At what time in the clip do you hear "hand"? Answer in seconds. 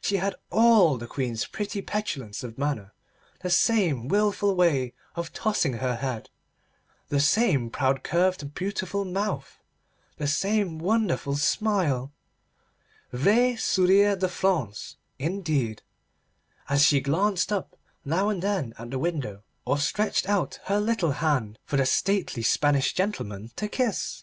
21.18-21.58